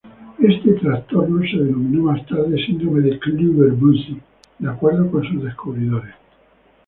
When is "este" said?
0.39-0.71